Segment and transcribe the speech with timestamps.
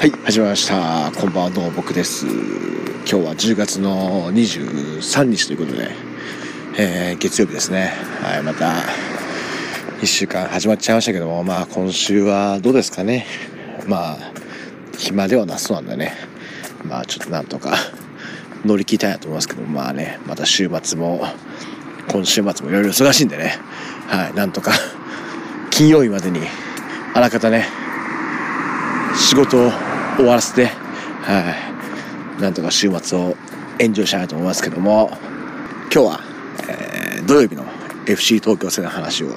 [0.00, 1.12] はい始まりました。
[1.20, 2.26] こんばんはどうも僕です。
[2.26, 5.90] 今日は10月の23日ということで、
[6.78, 7.92] えー、月曜日ですね。
[8.22, 8.76] はいまた
[10.00, 13.26] 1週間始まっちゃいましたけどもまあ今週はどうですかね。
[13.86, 14.16] まあ
[14.96, 16.14] 暇ではなそうなんでね。
[16.82, 17.74] まあちょっとなんとか
[18.64, 21.26] 乗り切りたいなと思いますけどまあねまた週末も
[22.08, 23.58] 今週末もいろいろ忙しいんでね。
[24.08, 24.72] はいなんとか
[25.70, 26.40] 金曜日までに
[27.12, 27.68] あらかたね
[29.14, 29.89] 仕事を
[30.20, 31.54] 終わらせて、は
[32.38, 33.36] い、なんとか週末を
[33.78, 35.10] エンジョイしたいと思いますけども、
[35.92, 36.20] 今日は、
[36.68, 37.64] えー、土曜日の
[38.06, 39.28] FC 東京戦の話を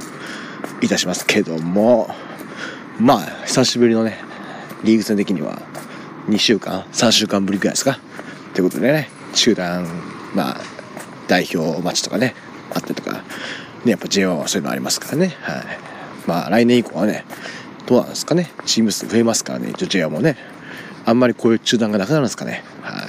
[0.82, 2.10] いたしますけども、
[3.00, 4.20] まあ、久しぶりのね、
[4.84, 5.62] リーグ戦的には
[6.28, 7.98] 2週間、3週間ぶりぐらいですか？
[8.54, 9.88] ということでね、集団、
[10.36, 10.62] まあ、
[11.28, 12.36] 代表マッチとかね、
[12.74, 13.24] あってとか、
[13.86, 15.64] ね、やっぱ J1 はそういうのありますからね、はい。
[16.28, 17.26] まあ、来年以降はね、
[17.86, 20.38] どうなんですかね、チーム数増えますからね、一応 J1 もね、
[21.06, 22.64] あんまりこういう中断がなくなるんですかね。
[22.82, 23.08] はい。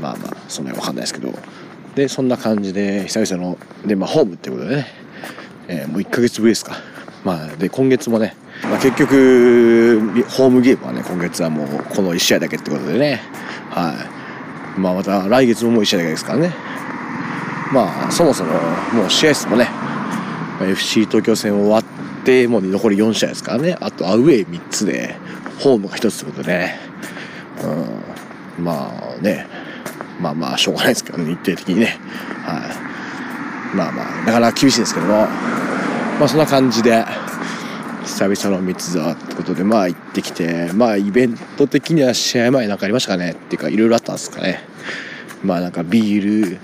[0.00, 1.32] まあまあそんなに分かんないですけど。
[1.94, 4.86] でそんな感じで久々ので、まあ、ホームってことでね、
[5.66, 6.76] えー、もう1ヶ月ぶりですか。
[7.24, 13.22] まあで今月もね、まあ、結局ホームゲームはね今月はもうこの1試合だけってことでね。
[13.70, 13.94] は
[14.76, 14.80] い。
[14.80, 16.52] まあまた来月ももう1試合だけですからね。
[17.72, 18.52] まあそもそも
[18.92, 19.68] もう試合数もね
[20.60, 21.95] FC 東京戦終わって
[22.48, 23.76] もう残り4試合ですからね。
[23.80, 25.14] あとアウェー3つで
[25.60, 26.78] ホームが1つってことでね。
[28.58, 29.46] うん、まあね。
[30.20, 31.24] まあまあしょうがないですけどね。
[31.24, 31.98] 日程的にね。
[32.44, 32.72] は
[33.72, 33.76] い。
[33.76, 35.26] まあまあなかなか厳しいですけども。
[36.18, 37.04] まあそんな感じで
[38.04, 43.32] 久々の三沢ってことでまあ行ってきてまあイベント的には試合前なんかありましたかね。
[43.32, 44.60] っていうかいろいろあったんですかね。
[45.44, 46.60] まあなんかビールフ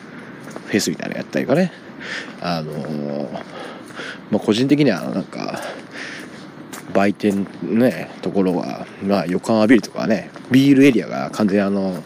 [0.71, 1.73] ェスみたいなのやったりとかね。
[2.41, 3.29] あのー、
[4.33, 5.61] まあ個人的にはなんか
[6.95, 12.03] 売店ねところはまあ横浜ビルとかねビールエリアが完全にあの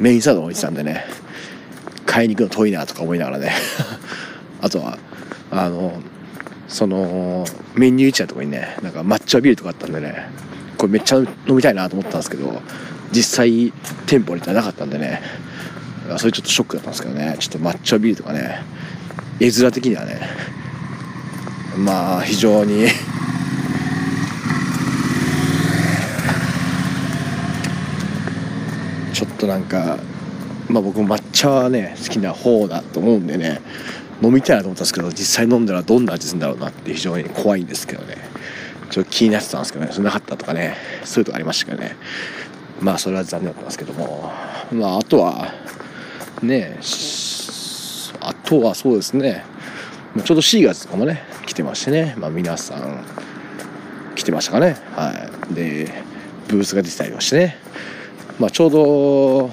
[0.00, 1.04] メインサードに置いてたんでね
[2.04, 3.52] 買いに行くの遠いなとか思いながらね
[4.60, 4.98] あとは
[5.52, 6.02] あの
[6.66, 10.28] そのメニュー市場のとこにねなんか抹茶ビールとかあったんでね
[10.76, 12.60] これめっちゃ飲みたいなと思ったんですけど
[13.12, 13.72] 実際
[14.06, 15.22] 店舗に行ったらなかったんでね
[16.16, 18.62] それちょっとショックだったんですけどねちょっと抹茶ビールとかね
[19.38, 20.20] 絵面的にはね
[21.78, 22.88] まあ非常に。
[29.12, 29.98] ちょっとなんか
[30.68, 33.60] まあ僕も抹茶はね好きな方だと思うんでね
[34.22, 38.16] 飲みたいなと思ったんですけど実際飲んだらどんな味するんだろうなって非常に怖いんですけどね。
[38.90, 41.96] ちょっと気になってたんですけどねそんなかったとかねそういうとこありましたけどね。
[42.80, 44.32] まあそれは残念だったんですけども。
[44.72, 45.52] まああとは
[46.42, 46.78] ね
[48.20, 49.44] あとはそうですね。
[50.24, 52.14] ちょうど4月とかもね来てましてね。
[52.18, 53.02] まあ皆さん
[54.14, 54.76] 来てましたかね。
[54.94, 55.54] はい。
[55.54, 55.90] で
[56.46, 57.56] ブースが出てたりましてね。
[58.38, 59.50] まあ、ちょうど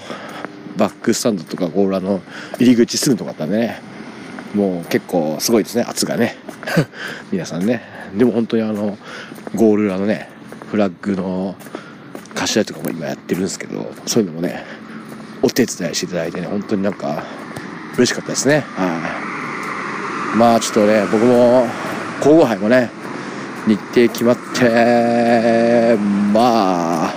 [0.75, 2.21] バックスタンドとかゴーラーの
[2.59, 3.81] 入り口すぐとこだったんでね。
[4.53, 5.85] もう結構すごいですね。
[5.87, 6.35] 圧がね。
[7.31, 7.81] 皆さんね。
[8.13, 8.97] でも本当にあの
[9.55, 10.29] ゴール裏のね
[10.69, 11.55] フラッグの
[12.33, 14.65] 頭とかも今やってるんですけどそういうのもね
[15.41, 17.23] お手伝いしていただいてね本当になんか
[17.95, 18.65] 嬉しかったですね。
[18.75, 19.34] はい。
[20.37, 21.65] まあちょっとね僕も
[22.21, 22.89] 皇后杯もね
[23.67, 25.97] 日程決まって
[26.33, 27.13] まあ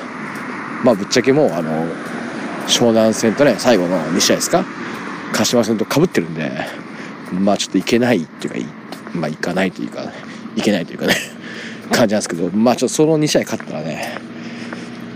[0.84, 1.86] まあぶっちゃけもうあの
[2.66, 4.64] 湘南戦とね最後の2試合ですか？
[5.32, 6.50] 鹿島戦とかぶってるんで
[7.32, 8.72] まあちょっといけないっていうか
[9.14, 10.04] まあいかないというか
[10.56, 11.14] いけないというかね
[11.92, 14.18] 感じなんですけどまあちょっとその2試合勝ったらね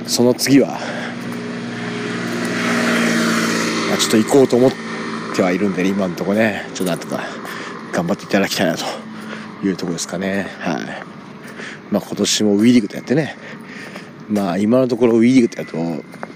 [0.06, 0.74] その次は、ま
[3.94, 4.72] あ、ちょっと行こうと思っ
[5.34, 7.20] てはいるんで、ね、今のとこねちょっとなんとか
[7.92, 8.84] 頑張っていただきたいなと
[9.64, 10.48] いうとこですかね。
[10.60, 11.12] はい。
[11.92, 13.36] まあ今年も WE リーグとやってね。
[14.28, 15.78] まあ今のところ WE リーグってやると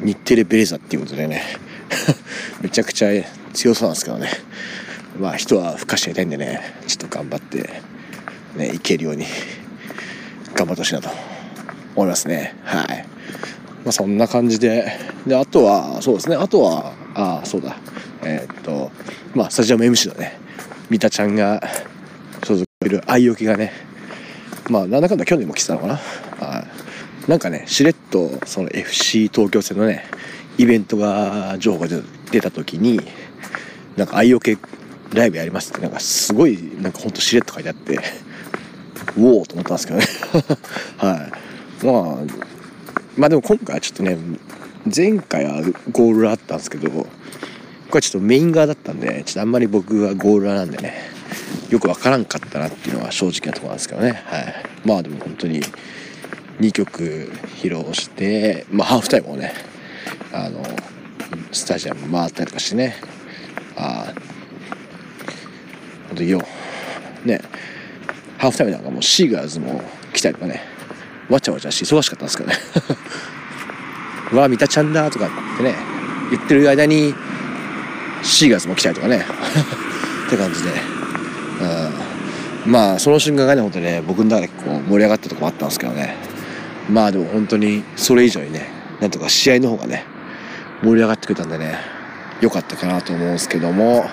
[0.05, 1.43] 日テレベレーザっていうことでね。
[2.61, 3.09] めちゃくちゃ
[3.55, 4.29] 強そうなんですけどね。
[5.19, 6.61] まあ人はふかしていたいんでね。
[6.87, 7.81] ちょっと頑張って
[8.57, 9.25] ねいけるように
[10.55, 11.09] 頑張ってほしいなと
[11.95, 12.55] 思いますね。
[12.65, 13.07] はい。
[13.83, 14.93] まあそんな感じで。
[15.27, 16.37] であとはそうですね。
[16.37, 17.77] あとはああそうだ。
[18.23, 18.93] えー、っと
[19.35, 20.46] まあスタジアム MC のね
[20.91, 21.63] 三田ちゃんが
[22.45, 23.73] 所属する愛よけがね
[24.69, 26.01] まあなんだかんだ去年も来てたのかな。
[27.29, 30.05] なんかねしれっとその FC 東京戦のね
[30.59, 31.89] イベントが情報が
[32.31, 33.01] 出た時に
[33.97, 34.59] なんか愛よけ
[35.13, 37.97] ライブやりますってなんかすごいなんかほんとしれっと書いてあって
[39.17, 40.07] うおーと思ったんですけどね。
[40.99, 41.31] は
[41.83, 41.85] い。
[41.85, 42.47] まあ
[43.17, 44.17] まあでも今回はちょっとね
[44.95, 47.07] 前回はゴールあったんですけど
[47.97, 50.93] これちょっとメイン側だったんでちょっとあんまり僕はゴールなんでね
[51.71, 54.23] よくわからんかったなっていうのは正直なところなんですけどね。
[54.27, 54.55] はい。
[54.85, 55.63] まあでも本当に
[56.61, 59.55] 2曲披露して、まあ、ハーフタイムをね
[60.31, 60.63] あの
[61.53, 62.97] スタジアム回ったりとかしてね。
[63.79, 64.15] ああ
[66.09, 66.43] 本当によ
[67.25, 67.41] ね
[68.37, 69.81] ハーフタイムなんかもうシーガーズも
[70.13, 70.61] 来たりとかね
[71.31, 72.57] わちゃわちゃして忙しかったんですけどね。
[74.33, 75.75] う わ三田ちゃんだとかってね
[76.31, 77.15] 言ってる間に
[78.23, 79.25] シーガーズも来たりとかね。
[80.27, 80.71] って感じで、
[82.65, 86.17] うん、まあその瞬間がね本当にね僕の中でこう盛り上がったとこもあったんですけどね。
[86.91, 88.69] まあでも本当にそれ以上にね
[89.01, 90.05] なんとか試合の方がね
[90.83, 91.79] 盛り上がってくれたんでね
[92.41, 94.05] 良かったかなと思うんですけども。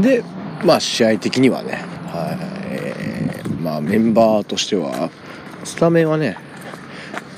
[0.00, 0.24] で
[0.64, 2.38] まあ試合的にはね、はい。
[2.70, 5.10] えーまあメンバーとしては
[5.64, 6.38] スタメンはね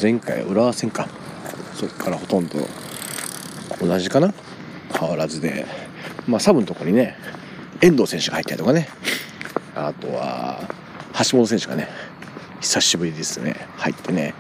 [0.00, 1.08] 前回浦和戦か。
[1.74, 2.58] そっからほとんど
[3.80, 4.32] 同じかな。
[4.96, 5.66] 変わらずで
[6.26, 7.16] まあサブのとこにね
[7.80, 8.88] 遠藤選手が入ったりとかね。
[9.74, 10.60] あとは
[11.30, 11.88] 橋本選手がね
[12.60, 14.34] 久しぶりですね入ってね。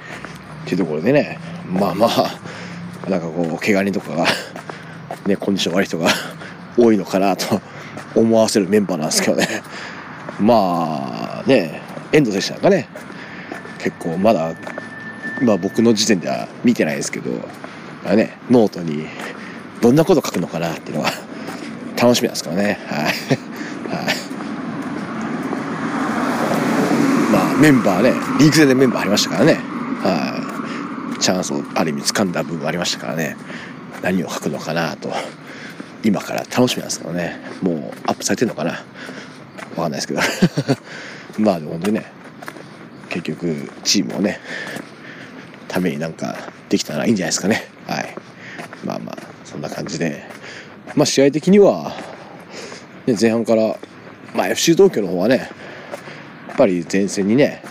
[0.64, 1.38] っていうところでね
[1.68, 4.26] まあまあなんかこう怪我人とかが
[5.26, 6.08] ねコンディション悪い人が
[6.76, 7.60] 多いのかなと
[8.14, 9.48] 思わせるメンバーなんですけどね。
[10.40, 11.82] まあね
[12.12, 12.88] 遠藤選手なんかね
[13.78, 14.54] 結構まだ
[15.42, 17.30] まあ僕の時点では見てないですけど、
[18.14, 19.06] ね、ノートに
[19.80, 21.10] どんなこと書くのかなっていうのが
[22.02, 22.80] 楽しみなんですからね。
[22.88, 23.14] はい、
[27.30, 28.10] まあメンバーね
[28.40, 29.54] リーグ戦でメンバーありましたからね。
[30.02, 31.20] はい。
[31.20, 33.36] チャンスをある意味掴んだ部分ありましたからね。
[34.02, 35.12] 何を書くのかなと
[36.02, 37.38] 今から楽しみなんですけどね。
[37.62, 37.76] もう
[38.08, 38.72] アップされてるのかな。
[38.72, 38.78] わ
[39.76, 40.20] かんないですけど。
[41.38, 42.06] まあでも本当にね
[43.10, 44.40] 結局チームをね
[45.68, 46.36] ためになんか
[46.68, 47.68] できたらいいんじゃないですかね。
[47.86, 48.16] はい。
[48.84, 50.41] まあまあそんな感じで。
[50.96, 51.92] まあ試合的には、
[53.06, 53.78] ね、前半から、
[54.34, 55.50] まあ、FC 東京の方はね
[56.48, 57.62] やっぱり前線にね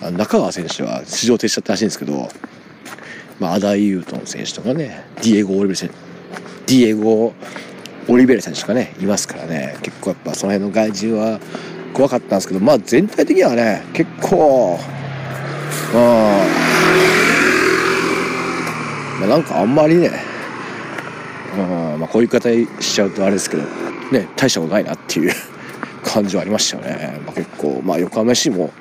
[0.00, 2.28] 中川選手は出場停止しちゃったらしいんですけど、
[3.38, 5.94] まあ、アダイユートン選手とかねディエゴ・オリベル選手
[6.66, 7.32] ディエゴ・
[8.08, 9.76] オリベル選手とかねいますからね。
[9.82, 11.40] 結構やっぱその辺の外人は
[11.94, 14.78] 怖かったんですけどまあ全体的にはね結構
[15.94, 16.74] まあ
[19.20, 20.10] まあ、なんかあんまりね、
[21.56, 22.00] うん。
[22.00, 23.62] まあ、こういう言い方しちゃうとあれですけど
[24.12, 25.32] ね大したことないなっていう
[26.04, 28.72] 感じはありましたよね、まあ、結構まあ横浜市も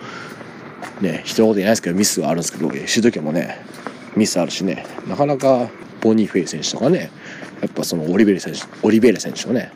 [1.02, 3.60] ね人のこと言えないですけどミスはあるんですけどシュートもね
[4.16, 5.70] ミスあるしねなかなか
[6.02, 7.12] ボニー・フェイ選手とかね
[7.62, 9.72] やっぱそのオリベル選手オリベル選手をね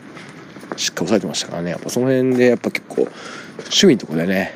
[0.76, 1.72] しっかり抑えてましたからね。
[1.72, 3.12] やっぱその辺でやっぱ結構守
[3.72, 4.54] 備のところでね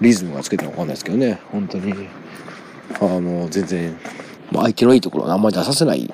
[0.00, 1.40] リズムがつけてるのか分かんないですけどね。
[1.52, 2.08] 本当に。
[3.00, 3.96] あの全然、
[4.50, 6.12] まあ、相手のいいところはあんまり出させない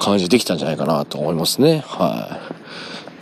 [0.00, 1.84] 感じできたんじゃないかなと思いますね。
[1.86, 2.40] は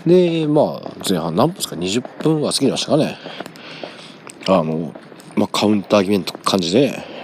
[0.07, 0.09] い。
[0.09, 3.19] でまあ前半何分ですか？20分は過ぎましたかね。
[4.47, 4.95] あの、
[5.37, 7.19] まあ、カウンター決めの感じで。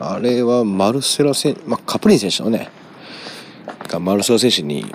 [0.00, 2.70] あれはマルセラ選まあ、カプリン選手のね
[3.88, 4.94] がマルセロ選手に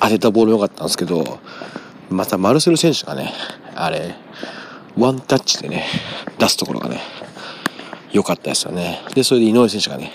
[0.00, 1.40] 当てたボール良かったんですけど
[2.08, 3.32] またマルセロ選手がね
[3.74, 4.14] あれ
[4.96, 5.86] ワンタッチでね
[6.38, 7.00] 出すところがね
[8.12, 9.00] 良かったですよね。
[9.14, 10.12] でそれで井上選手がね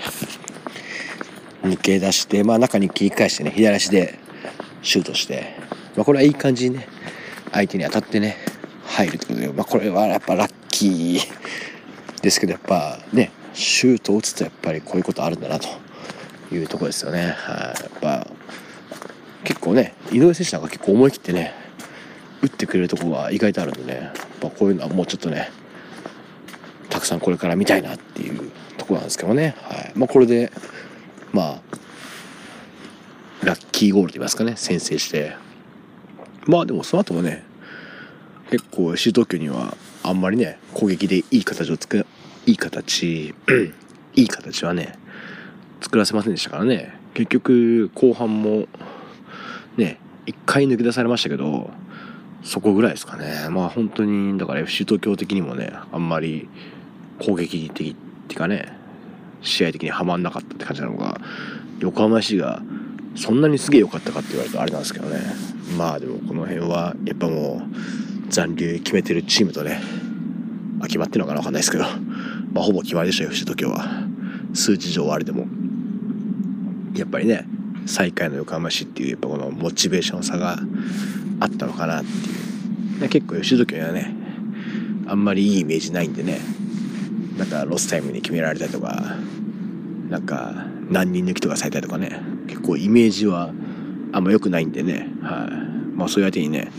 [1.63, 4.19] 抜け出して、まあ、中に切り返してね左足で
[4.81, 5.55] シュートして、
[5.95, 6.87] まあ、これはいい感じにね
[7.51, 8.37] 相手に当たってね
[8.85, 15.67] 入るってことで、まあ、これはやっぱラッキーですけどやっぱねシュートを打つとやっぱりこういうことあるんだなと
[16.53, 17.35] いうとこですよね。
[17.37, 18.27] はい、やっぱ
[19.43, 21.53] 結構ね井上選手なんか結構思い切ってね
[22.41, 25.51] 打ってくれるところが意外とあるんでねやっぱこういうのはもうちょっとね
[26.89, 29.91] たくさんこれから見たいなっていうとこなんですけどね、はい。
[29.95, 30.51] まあ、これで
[31.33, 31.61] まあ
[33.43, 35.35] ラッキーゴールと言いますかね先制して。
[36.47, 37.43] まあでもその後もね
[38.49, 42.05] 結構シュート球にはあんまりね攻撃でいい形を作る
[42.45, 43.33] いい形
[44.15, 44.97] いい形はね
[45.81, 46.99] 作らせませんでしたからね。
[47.13, 48.67] 結局後半も
[49.77, 51.69] ね1回抜け出されましたけど
[52.43, 53.47] そこぐらいですかね。
[53.49, 56.49] まあ本当にだから FC 東京的にもねあんまり
[57.19, 57.95] 攻撃的っ
[58.27, 58.80] ていうかね
[59.41, 61.19] 試合的にはまんなかったって感じなのが
[61.79, 62.61] 横浜市が
[63.15, 65.19] そんなにすげえ良かったかって言われるとあれなんですけどね。
[65.77, 67.61] まあでもこの辺はやっぱも
[68.27, 69.81] う残留決めてるチームとね
[70.79, 71.83] あ決まってるのかな分かんないですけど
[72.53, 73.85] まあほぼ決まりでしたよ FC 東京は。
[74.53, 75.47] 数値上はあれでも。
[76.95, 77.45] やっぱりね
[77.85, 80.59] 最下位の横浜市っていうやっぱこのモチベーションの差が
[81.39, 83.09] あったのかなっていう。
[83.09, 84.13] 結構吉時はね
[85.07, 86.39] あんまりいいイメージないんでね
[87.37, 89.17] なんかロスタイムに決められたりとか
[90.09, 92.19] なんか何人抜きとかされたりとかね。
[92.47, 93.53] 結構イメージは
[94.11, 95.97] あんま良くないんでね、はい。
[95.97, 96.71] まあ、そういう相手にね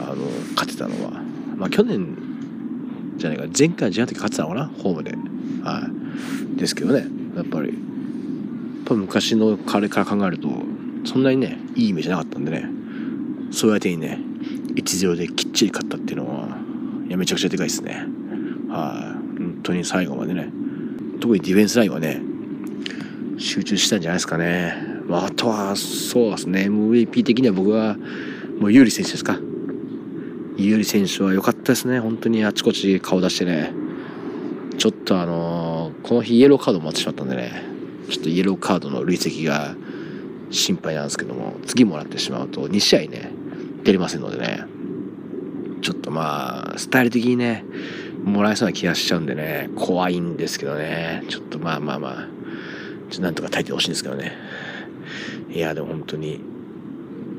[0.00, 0.16] あの
[0.54, 1.10] 勝てたのは、
[1.56, 2.16] まあ、去年
[3.16, 3.44] じゃないか。
[3.56, 4.66] 前回ジャイアント勝ってたのかな？
[4.66, 5.12] ホームで。
[5.62, 5.88] は
[6.54, 6.58] い。
[6.58, 7.06] ですけどね。
[7.36, 7.76] やっぱりやっ
[8.86, 10.48] ぱ昔の彼から考えると
[11.04, 12.66] そんなにねいいイメージなかったんでね。
[13.52, 14.18] そうやってにね
[14.74, 16.56] 1-0できっちり勝ったっていうのは
[17.06, 18.06] いやめちゃくちゃでかいですね。
[18.70, 19.15] はい。
[19.66, 20.50] 当に最後までね。
[21.20, 22.20] 特にディフェンスラインはね
[23.38, 24.74] 集中したんじゃないですかね、
[25.06, 26.66] まあ、あとはそうですね。
[26.68, 27.96] MVP 的には僕は
[28.60, 29.38] もう有利選手ですか。
[30.56, 32.00] 有利選手は良かったですね。
[32.00, 33.72] 本当にあちこち顔出してね。
[34.78, 37.62] ちょっとあのー、この日イエローカードもらってしまったんでね。
[38.08, 39.74] ちょっとイエローカードの累積が
[40.50, 43.32] 心配なんですけども次もらってしまうと2試合ね
[43.82, 44.64] 出れませんのでね。
[45.82, 47.64] ちょっとまあスタイル的にね
[48.26, 49.70] もらえそうな気がしちゃうんでね。
[49.76, 51.22] 怖いんですけどね。
[51.28, 52.28] ちょっとまあまあまあ。
[53.08, 54.32] ちょなんとか耐えてほしいんですけどね。
[55.48, 56.40] いやでも本当に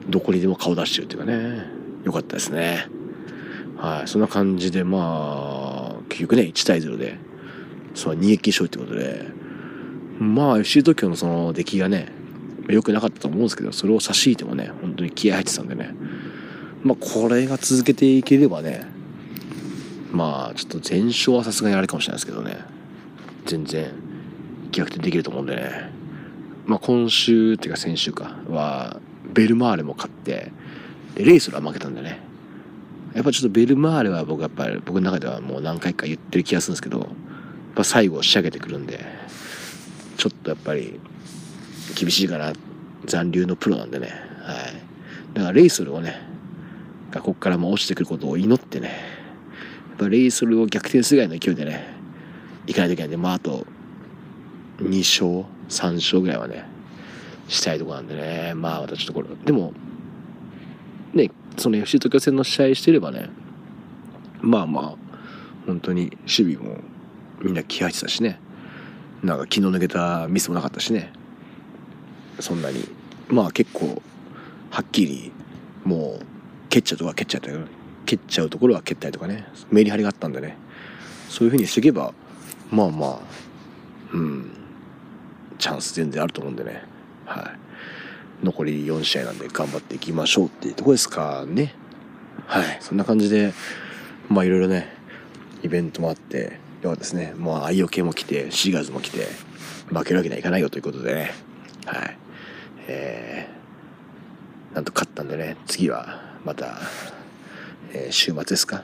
[0.07, 1.65] どこにでも顔出してるっていうかね。
[2.05, 2.87] 良かったですね。
[3.75, 4.07] はい。
[4.07, 7.17] そんな感じでまあ結局ね1対0で
[7.93, 9.37] その逃げ切り勝利ってことで。
[10.19, 12.11] まあ FC 東京のその出来がね
[12.69, 15.93] 良くなかったと思うんですけどそれを差し引いてもね本当に気合入ってたんでね。
[16.81, 18.96] まあこれが続けていければね
[20.17, 22.57] まあちょっと全勝はさすがにあれかもしれないですけどね。
[23.45, 23.91] 全然
[24.71, 25.91] 逆転できると思うんでね。
[26.65, 28.99] まあ今週っていうか先週かは
[29.31, 30.51] ベルマーレも勝って
[31.13, 32.19] でレイソルは負けたんでね。
[33.13, 37.07] やっぱちょっとベルマーレは僕やっぱり僕の中ではもう何回か言ってる気がするんですけどやっ
[37.75, 39.05] ぱ最後仕上げてくるんで
[40.17, 40.99] ちょっとやっぱり
[41.95, 42.53] 厳しいかな。
[43.05, 44.07] 残留のプロなんでね。
[44.41, 45.35] はい。
[45.35, 46.19] だからレイソルをね
[47.11, 49.06] がここからも落ちてくることを祈ってね
[49.97, 51.87] ぱレイソルを逆転するぐらいの勢いでね
[52.67, 53.07] いかないといけない。
[53.09, 53.65] んでまああと
[54.79, 56.65] 2勝3勝ぐらいはね
[57.47, 58.53] したいとこなんでね。
[58.55, 59.73] まあまたちょっとこれでも
[61.13, 63.29] ねその FC 東京戦の試合してればね
[64.41, 64.95] まあまあ
[65.65, 66.81] 本当に守備も
[67.41, 68.39] みんな気合入ってたしね。
[69.23, 71.11] なんか気の抜けたミスもなかったしね。
[72.39, 72.87] そんなに。
[73.29, 74.01] まあ結構
[74.69, 75.31] はっきり
[75.83, 76.25] もう
[76.69, 77.57] 蹴っちゃうとか蹴っちゃうとか
[78.07, 79.45] 蹴っちゃうところは蹴ったりとかね。
[79.69, 80.55] メリハリがあったんでね。
[81.29, 82.13] そういうふうにしていけば
[82.71, 83.19] まあまあ
[84.13, 84.51] うん。
[85.59, 86.83] チャンス全然あると思うんでね。
[87.25, 87.41] は
[88.41, 88.45] い。
[88.45, 91.75] 残り4試合なんで頑張っていきましょうっていうとこですかね。
[92.45, 92.77] はい。
[92.79, 93.53] そんな感じで
[94.29, 94.87] まあいろいろね
[95.63, 99.27] イベントもあってよかったですねもう愛用系も来てシーガーズも来て
[99.89, 101.31] 負けるわけにはいかないよということでね。
[101.85, 102.17] はい。
[102.87, 105.57] えー、なんと勝ったんでね。
[105.65, 106.77] 次はまた、
[107.93, 108.83] えー、週末ですか？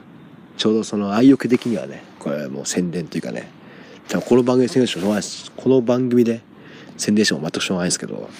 [0.56, 3.48] ちょうどその愛用系的にはねこれもう宣伝というかね
[4.26, 5.14] この番組宣伝しても
[5.56, 6.42] この番組で
[6.96, 8.30] 宣伝しても全くしょうがないですけど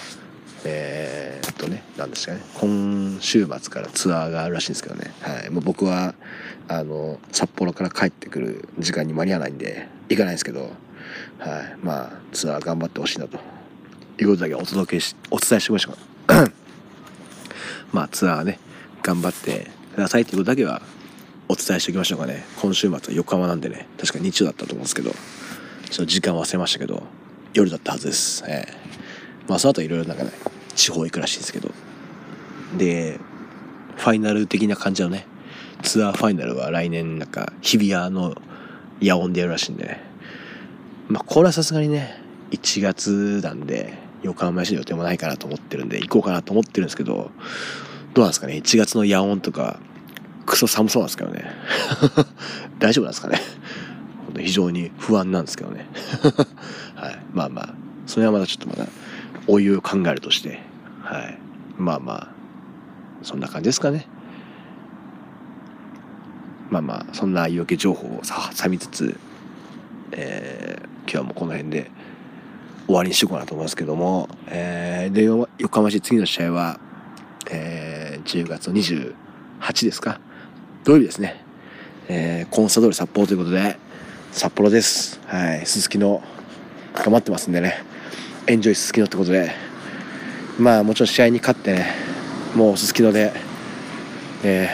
[0.64, 2.40] えー、っとね何ですかね。
[2.54, 6.14] 今週末からツアーがあるらしいんですけどね、はい、もう僕は
[6.68, 10.70] あの札幌から帰ってくる時間に間に合わないんで行かないんですけど、
[11.38, 13.38] はい、まあツアー頑張ってほしいなと。
[14.20, 15.96] いうことだけお届けしお伝えしておきましょう。
[17.92, 18.60] まあツアーね
[19.02, 20.82] 頑張ってくださいということだけは
[21.48, 22.44] お伝えしておきましょうかね。
[22.60, 23.86] 今週末は横浜なんでね。
[23.98, 25.10] 確か日曜だったと思うんですけど。
[25.10, 27.04] ちょっと時間忘れましたけど。
[27.52, 30.32] 夜だったはずです、えー、まあその後いろいろなんかね
[30.74, 31.70] 地方行くらしいんですけど。
[32.76, 33.20] で
[33.96, 35.26] ファイナル的な感じのね
[35.82, 38.34] ツアーファイナルは来年なんか日比谷の
[39.00, 40.02] 野音でやるらしいんでね。
[41.08, 42.20] まあこれはさすがにね
[42.50, 47.30] 1月なんで横浜市の予定もないかなと思ってるんで行こうかなと思ってるんですけど
[48.14, 49.80] どうなんですかね？1月の野音とか
[50.46, 51.50] クソ寒そうなんですけどね。
[52.78, 53.40] 大丈夫なんですかね？
[54.38, 55.86] 非常に不安なんですけどね。
[56.94, 57.18] はい。
[57.32, 57.74] まあまあ
[58.06, 58.90] それはまだちょっとまだ
[59.46, 60.60] お湯を考えるとして。
[61.02, 61.38] はい。
[61.76, 62.28] まあまあ
[63.22, 64.06] そんな感じですかね。
[66.70, 68.22] まあまあそんな言い訳情報を
[68.56, 69.18] 挟みつつ、
[70.12, 71.90] えー、今日はもうこの辺で
[72.86, 76.80] 終わりにしようかなと思いますけども、えー、で横浜市次の試合は、
[77.50, 77.93] えー、
[78.24, 80.20] 10月28ですか？
[80.84, 81.42] 土曜日ですね、
[82.08, 83.78] えー、コンサドール札幌ということで
[84.32, 85.20] 札幌です。
[85.26, 85.66] はい。
[85.66, 86.22] すすきの
[86.94, 87.82] 頑張ってますんでね。
[88.46, 89.52] エンジョイすすきのってことで。
[90.58, 91.92] まあもちろん試合に勝ってね
[92.54, 93.32] もうすすきので、
[94.44, 94.68] え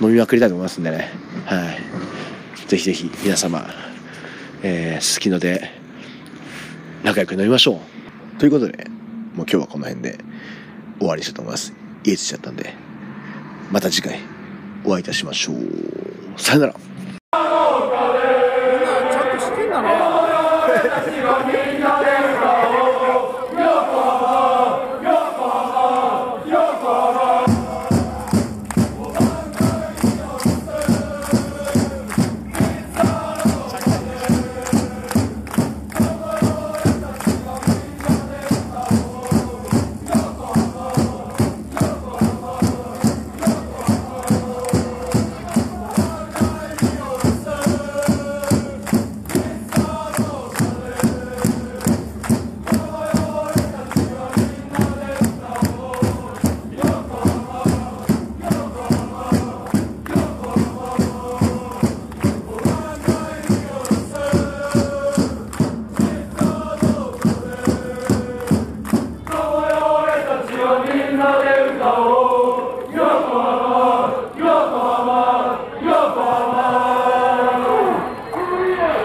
[0.00, 1.10] ー、飲みまくりたいと思いますんでね。
[1.46, 2.68] はい。
[2.68, 3.66] ぜひぜひ皆様
[4.62, 5.70] えすすきので
[7.04, 7.80] 仲良く飲みましょ
[8.36, 8.38] う。
[8.38, 8.86] ということで
[9.34, 10.18] もう今日はこの辺で
[10.98, 11.72] 終わりにしたいと思います。
[12.04, 12.74] 言えてちゃったんで
[13.70, 14.20] また次回
[14.84, 15.56] お会いいたしましょう。
[16.40, 16.74] さよなら。
[16.74, 16.82] みん
[18.82, 19.88] なちゃんとしてんだね。